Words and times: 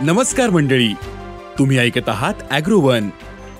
नमस्कार 0.00 0.50
मंडळी. 0.50 0.92
तुम्ही 1.58 1.78
ऐकत 1.78 2.08
आहात 2.08 2.34
अॅग्रोवन. 2.50 3.08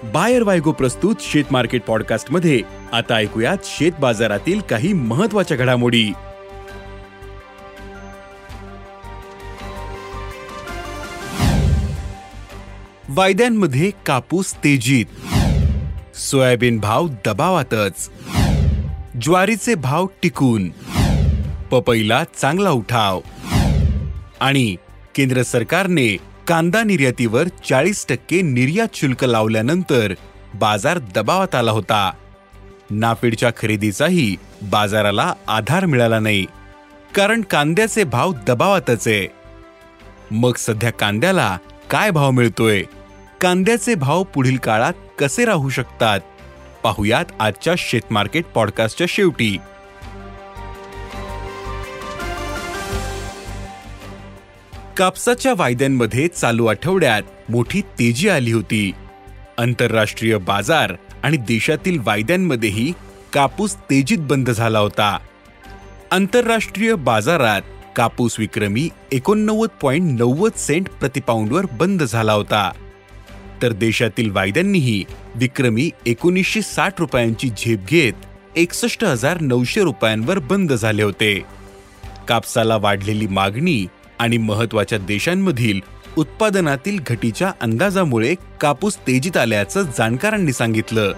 बायर 0.05 0.43
वायगो 0.43 0.73
प्रस्तुत 0.73 1.17
शेत 1.21 1.45
मार्केट 1.51 1.83
पॉडकास्टमध्ये 1.83 2.61
आता 2.93 3.15
ऐकूयात 3.15 3.57
शेत 3.65 3.93
बाजारातील 4.01 4.61
काही 4.61 4.93
महत्त्वाच्या 4.93 5.57
घडामोडी. 5.57 6.13
वायद्यांमध्ये 13.09 13.91
कापूस 14.07 14.55
तेजीत. 14.55 15.07
सोयाबीन 16.17 16.81
भाव 16.81 17.09
दबावातच. 17.27 18.11
ज्वारीचे 19.23 19.75
भाव 19.75 20.07
टिकून. 20.23 20.69
पपईला 21.71 22.25
चांगला 22.41 22.71
उठाव. 22.71 23.21
आणि 24.41 24.77
केंद्र 25.15 25.43
सरकारने 25.43 26.17
कांदा 26.49 26.83
निर्यातीवर 26.83 27.49
चाळीस 27.69 28.07
टक्के 28.09 28.41
निर्यात 28.41 28.89
शुल्क 28.95 29.25
लावल्यानंतर 29.25 30.15
बाजार 30.55 30.99
दबावात 30.99 31.55
आला 31.55 31.71
होता. 31.71 32.11
नाफेडच्या 32.91 33.51
खरेदीचाही 33.57 34.37
बाजाराला 34.63 35.35
आधार 35.49 35.87
मिळाला 35.87 36.19
नाही 36.19 36.47
कारण 37.15 37.41
कांद्याचे 37.41 38.05
भाव 38.05 38.33
दबावातच 38.47 39.09
आहे. 39.09 39.29
मग 40.31 40.53
सध्या 40.57 40.91
कांद्याला 40.91 41.59
काय 41.91 42.11
भाव 42.11 42.31
मिळतोय? 42.31 42.83
कांद्याचे 43.41 43.95
भाव 43.95 44.23
पुढील 44.23 44.57
काळात 44.57 44.93
कसे 45.19 45.45
राहू 45.45 45.69
शकतात? 45.69 46.21
पाहुयात 46.83 47.25
आजच्या 47.41 47.75
शेतमार्केट 47.79 48.45
पॉडकास्टच्या 48.45 49.07
शेवटी. 49.11 49.59
कापसाच्या 54.97 55.55
वायद्यांमध्ये 55.57 56.29
चालू 56.29 56.67
आठवड्यात 56.67 57.23
मोठी 57.49 57.81
तेजी 57.81 58.29
आली 58.29 58.53
होती. 58.53 58.93
आंतरराष्ट्रीय 59.59 60.37
बाजार 60.37 60.95
आणि 61.23 61.37
देशातील 61.37 61.99
वायद्यांमध्येही 62.05 62.93
कापूस 63.33 63.77
तेजीत 63.77 64.19
बंद 64.19 64.51
झाला 64.51 64.79
होता. 64.79 65.19
आंतरराष्ट्रीय 66.11 66.95
बाजारात 66.95 67.63
कापूस 67.97 68.37
विक्रमी 68.39 68.89
एकोणनव्वद 69.13 69.69
पॉईंट 69.83 70.21
नव्वद 70.21 70.53
सेंट 70.57 70.89
प्रतिपाऊंडवर 70.89 71.67
बंद 71.73 72.03
झाला 72.03 72.33
होता. 72.33 72.71
तर 73.63 73.73
देशातील 73.73 74.31
वायद्यांनीही 74.31 75.05
विक्रमी 75.35 75.91
एकोणीसशे 76.07 76.63
साठ 76.63 77.01
रुपयांची 77.01 77.49
झेप 77.49 77.81
घेत 77.89 78.13
एकसष्ट 78.57 79.05
हजार 79.05 79.41
नऊशे 79.41 79.81
रुपयांवर 79.81 80.39
बंद 80.39 80.73
झाले 80.73 81.03
होते. 81.03 81.43
कापसाला 82.29 82.77
वाढलेली 82.77 83.27
मागणी 83.27 83.87
आणि 84.19 84.37
महत्त्वाच्या 84.37 84.99
देशांमधील 84.99 85.81
उत्पादनातील 86.17 86.99
घटीच्या 87.07 87.53
अंदाजामुळे 87.61 88.35
कापूस 88.61 88.97
तेजीत 88.97 89.37
आल्याचं 89.37 89.83
जाणकारांनी 89.83 90.53
सांगितलं. 90.53 91.13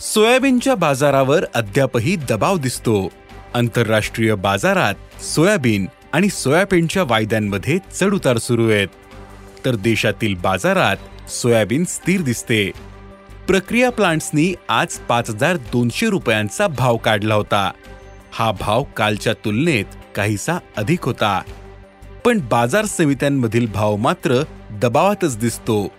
सोयाबीनच्या 0.00 0.74
बाजारावर 0.74 1.44
अद्यापही 1.54 2.16
दबाव 2.16 2.58
दिसतो. 2.58 3.08
आंतरराष्ट्रीय 3.54 4.34
बाजारात 4.34 5.22
सोयाबीन 5.22 5.86
आणि 6.12 6.28
सोयाबीनच्या 6.28 7.02
वायद्यांमध्ये 7.02 7.78
चढउतार 8.00 8.38
सुरू 8.38 8.70
आहेत. 8.70 8.88
तर 9.64 9.74
देशातील 9.74 10.34
बाजारात 10.34 11.30
सोयाबीन 11.30 11.84
स्थिर 11.84 12.20
दिसते. 12.20 12.70
प्रक्रिया 13.48 13.90
प्लांट्सनी 13.90 14.54
आज 14.68 14.96
पाच 14.98 15.30
हजार 15.30 15.56
दोनशे 15.56 16.08
रुपयांचा 16.10 16.66
भाव 16.66 16.96
काढला 16.96 17.34
होता. 17.34 17.70
हा 18.32 18.52
भाव 18.52 18.82
कालच्या 18.82 19.32
तुलनेत 19.32 19.84
काहीसा 20.16 20.58
अधिक 20.76 21.04
होता. 21.04 21.42
पण 22.24 22.38
बाजार 22.50 22.84
समित्यांमधील 22.84 23.66
भाव 23.66 23.96
मात्र 23.96 24.42
दबावातच 24.70 25.38
दिसतो. 25.38 25.92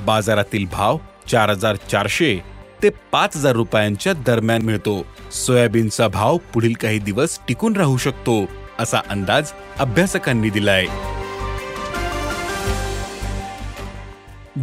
बाजारातील 0.00 0.66
भाव 0.72 0.98
चार 1.28 1.50
हजार 1.50 1.76
चारशे 1.76 2.42
ते 2.82 2.88
पाच 3.12 3.36
हजार 3.36 3.52
रुपयांच्या 3.52 4.12
दरम्यान 4.12 4.62
मिळतो. 4.62 5.06
सोयाबीनचा 5.32 6.08
भाव 6.08 6.36
पुढील 6.36 6.72
काही 6.72 6.98
दिवस 6.98 7.40
टिकून 7.48 7.76
राहू 7.76 7.96
शकतो 7.96 8.44
असा 8.78 9.00
अंदाज 9.08 9.52
अभ्यासकांनी 9.78 10.50
दिलाय. 10.50 10.86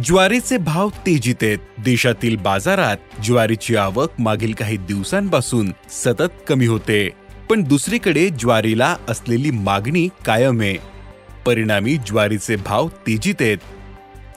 ज्वारीचे 0.04 0.56
भाव 0.56 0.88
तेजीत 0.88 1.34
आहेत. 1.42 1.58
देशातील 1.78 2.36
बाजारात 2.36 2.96
ज्वारीची 3.24 3.76
आवक 3.76 4.10
मागील 4.18 4.52
काही 4.52 4.76
दिवसांपासून 4.76 5.72
सतत 5.90 6.32
कमी 6.48 6.66
होते. 6.66 7.10
पण 7.50 7.62
दुसरीकडे 7.62 8.28
ज्वारीला 8.28 8.96
असलेली 9.08 9.50
मागणी 9.50 10.08
कायम 10.24 10.60
आहे. 10.60 10.76
परिणामी 11.46 11.96
ज्वारीचे 11.96 12.56
भाव 12.56 12.88
तेजीत 12.88 13.34
आहेत. 13.40 13.58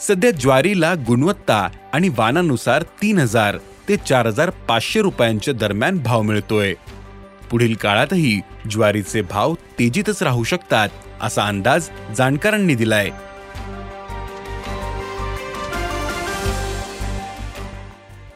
सध्या 0.02 0.32
ज्वारीला 0.32 0.94
गुणवत्ता 1.08 1.70
आणि 1.94 2.10
वानानुसार 2.10 2.82
तीन 2.82 3.18
हजार 3.18 3.58
ते 3.90 3.98
चार 3.98 4.28
हजार 4.28 4.50
पाचशे 4.50 5.02
रुपयांच्या 5.02 5.54
दरम्यान 5.54 6.00
भाव 6.00 6.22
मिळतोय. 6.22 6.74
पुढील 7.52 7.74
काळातही 7.74 8.40
ज्वारीचे 8.72 9.22
भाव 9.22 9.54
तेजीतच 9.54 10.24
राहू 10.24 10.44
शकतात 10.44 10.90
असा 11.22 11.44
अंदाज 11.44 11.90
जाणकारांनी 12.18 12.76
दिलाय. 12.76 13.10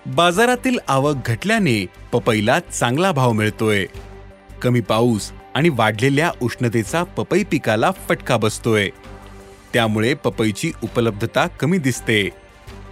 बाजारातील 0.06 0.80
आवक 0.88 1.16
घटल्याने 1.26 1.86
पपईला 2.12 2.60
चांगला 2.60 3.12
भाव 3.12 3.32
मिळतोय. 3.32 3.86
कमी 4.62 4.82
पाऊस 4.82 5.32
आणि 5.56 5.70
वाढलेल्या 5.70 6.32
उष्णतेचा 6.42 7.04
पपई 7.04 7.44
पिकाला 7.44 7.92
फटका 7.92 8.38
बसतोय. 8.38 8.90
त्यामुळे 9.74 10.14
पपईची 10.14 10.72
उपलब्धता 10.84 11.48
कमी 11.48 11.78
दिसते. 11.78 12.30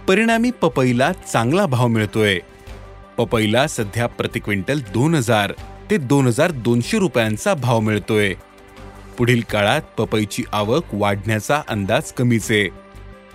परिणामी 0.08 0.50
पपईला 0.50 1.12
चांगला 1.12 1.66
भाव 1.66 1.86
मिळतोय. 1.86 2.38
पपईला 3.16 3.66
सध्या 3.66 4.06
प्रति 4.06 4.38
क्विंटल 4.38 4.80
दोन 4.80 5.14
हजार 5.14 5.52
ते 5.90 5.96
दोन 5.96 6.26
हजार 6.26 6.50
दोनशे 6.50 6.98
रुपयांचा 6.98 7.54
भाव 7.54 7.80
मिळतोय. 7.80 8.34
पुढील 9.18 9.42
काळात 9.50 9.80
पपईची 9.98 10.44
आवक 10.52 10.84
वाढण्याचा 10.92 11.62
अंदाज 11.68 12.12
कमीच 12.12 12.50
आहे. 12.50 12.68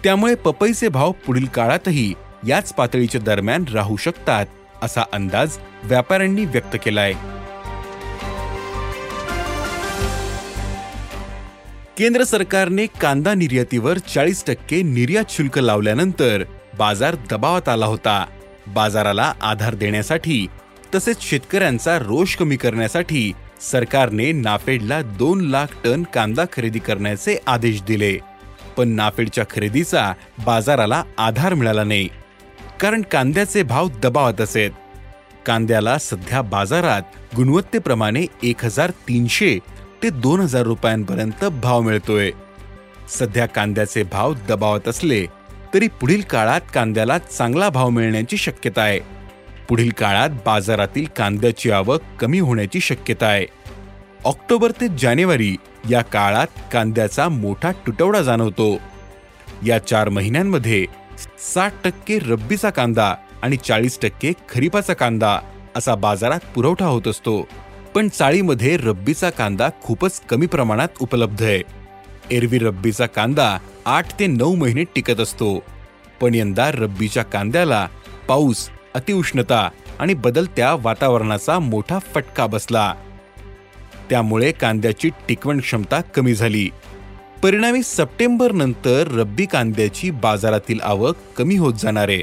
त्यामुळे 0.04 0.36
पपईचे 0.36 0.88
भाव 0.88 1.12
पुढील 1.12 1.46
काळातही 1.46 2.14
याच 2.48 2.74
पातळीच्या 2.74 3.22
दरम्यान 3.22 3.64
राहू 3.74 3.98
शकतात 3.98 4.46
असा 4.82 5.02
अंदाज 5.14 5.58
व्यापाऱ्यांनी 5.84 6.46
व्यक्त 6.46 6.78
केलाय. 6.86 7.14
केंद्र 11.98 12.24
सरकारने 12.24 12.86
कांदा 12.86 13.34
निर्यातीवर 13.34 13.98
चाळीस 13.98 14.46
टक्के 14.46 14.82
निर्यात 14.82 15.24
शुल्क 15.30 15.60
लावल्यानंतर 15.60 16.44
बाजार 16.78 17.16
दबावात 17.32 17.70
आला 17.70 17.86
होता. 17.86 18.26
बाजाराला 18.68 19.34
आधार 19.42 19.76
देण्यासाठी 19.76 20.48
तसेच 20.96 21.22
शेतकऱ्यांचा 21.22 22.00
रोष 22.00 22.36
कमी 22.36 22.56
करण्यासाठी 22.56 23.32
सरकारने 23.62 24.32
नाफेडला 24.32 25.02
दोन 25.02 25.42
लाख 25.42 25.68
टन 25.84 26.04
कांदा 26.04 26.44
खरेदी 26.54 26.80
करण्याचे 26.80 27.38
आदेश 27.48 27.82
दिले. 27.82 28.18
पण 28.78 28.88
नाफेडच्या 28.88 29.44
खरेदीचा 29.50 30.14
बाजाराला 30.46 31.04
आधार 31.18 31.54
मिळाला 31.54 31.84
नाही. 31.84 32.10
कारण 32.80 33.02
कांद्याचे 33.02 33.64
भाव 33.64 33.88
दबावात 34.04 34.42
असेत. 34.42 34.72
कांद्याला 35.46 35.98
सध्या 35.98 36.42
बाजारात 36.42 37.02
गुणवत्तेप्रमाणे 37.36 38.26
एक 38.44 38.66
हजार 38.66 38.90
तीनशे 38.90 39.58
ते 40.04 40.10
दोन 40.10 40.40
हजार 40.40 40.64
रुपयांपर्यंत 40.64 41.46
भाव 41.46 41.82
मिळतोय. 41.82 42.32
सध्या 43.10 43.46
कांद्याचे 43.46 44.04
भाव 44.04 44.34
दबावत 44.50 44.88
असले 44.88 45.26
तरी 45.74 45.88
पुढील 45.88 46.22
काळात 46.22 46.62
कांद्याला 46.74 47.18
चांगला 47.18 47.70
भाव 47.70 47.90
मिळण्याची 47.90 48.38
शक्यता 48.38 48.82
आहे. 48.82 49.00
पुढील 49.70 49.90
काळात 49.90 50.30
बाजारातील 50.46 51.06
कांद्याची 51.16 51.72
आवक 51.72 52.02
कमी 52.20 52.40
होण्याची 52.40 52.80
शक्यता 52.80 53.26
आहे. 53.26 53.46
ऑक्टोबर 54.26 54.72
ते 54.72 54.88
जानेवारी 55.00 55.56
या 55.90 56.02
काळात 56.02 56.48
कांद्याचा 56.74 57.30
मोठा 57.30 57.72
तुटवडा 57.72 58.22
जाणवतो. 58.22 58.78
या 59.66 59.80
चार 59.80 60.10
महिन्यांमध्ये 60.10 60.86
साठ 61.54 61.74
टक्के 61.84 62.20
रब्बीचा 62.20 62.70
कांदा 62.70 63.16
आणि 63.42 63.58
चाळीस 63.58 64.00
टक्के 64.02 64.34
खरीपाचा 64.50 64.94
कांदा 64.94 65.40
असा 65.76 65.96
बाजारात 65.96 66.40
पुरवठा 66.56 66.86
होत 66.86 67.08
असतो. 67.08 67.48
पण 67.96 68.08
चाळीमध्ये 68.08 68.78
रब्बीचा 68.78 69.30
कांदा 69.30 69.70
खूपच 69.82 70.22
कमी 70.22 70.46
प्रमाणात 70.46 70.88
उपलब्ध 71.00 71.44
आहे. 71.44 71.62
एरवी 72.32 72.58
रब्बीचा 72.58 73.06
कांदा 73.06 73.58
आठ 73.86 74.20
ते 74.20 74.28
नऊ 74.28 74.56
महिने 74.56 74.84
टिकत 74.84 75.20
असतो. 75.20 75.64
पण 76.22 76.36
यंदा 76.36 76.72
रब्बीच्या 76.72 77.24
कांद्याला 77.24 77.88
पाऊस 78.28 78.70
अतिउष्णता 78.94 79.70
आणि 80.00 80.14
बदलत्या 80.14 80.74
वातावरणाचा 80.74 81.60
मोठा 81.60 82.00
फटका 82.00 82.46
बसला. 82.46 82.94
त्यामुळे 84.10 84.52
कांद्याची 84.52 85.10
टिकवण 85.10 85.60
क्षमता 85.60 86.02
कमी 86.02 86.34
झाली. 86.34 86.70
परिणामी 87.42 87.84
सप्टेंबर 87.84 88.52
नंतर 88.52 89.08
रब्बी 89.08 89.46
कांद्याची 89.46 90.12
बाजारातील 90.12 90.80
आवक 90.84 91.16
कमी 91.38 91.56
होत 91.56 91.74
जाणार 91.74 92.08
आहे. 92.08 92.22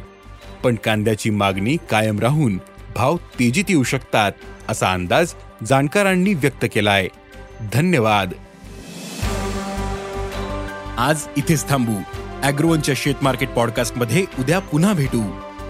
पण 0.65 0.75
कांद्याची 0.75 1.31
मागणी 1.31 1.77
कायम 1.91 2.19
राहून 2.19 2.59
भाव 2.97 3.17
तेजीत 3.17 3.65
येऊ 3.69 3.83
शकतात 3.83 4.33
असा 4.69 4.93
अंदाज 4.93 5.35
जाणकारांनी 5.67 6.35
व्यक्त 6.35 6.67
केला 6.73 6.91
आहे 6.91 7.09
धन्यवाद. 7.73 8.33
आज 10.99 11.21
इथेच 11.37 11.69
थांबू. 11.69 11.95
अॅग्रोवनच्या 12.43 12.95
शेत 12.99 13.15
मार्केट 13.23 13.49
पॉडकास्टमध्ये 13.49 14.25
उद्या 14.39 14.59
पुन्हा 14.59 14.93
भेटू. 14.93 15.23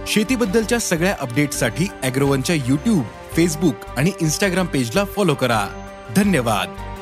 शेतीबद्दलच्या 0.07 0.79
सगळ्या 0.79 1.17
अपडेट्ससाठी 1.21 1.89
अॅग्रोवनच्या 2.03 2.57
युट्यूब 2.57 3.05
फेसबुक 3.33 3.75
आणि 3.97 4.11
इन्स्टाग्राम 4.21 4.67
पेजला 4.67 5.05
फॉलो 5.05 5.35
करा. 5.35 5.67
धन्यवाद. 6.17 6.96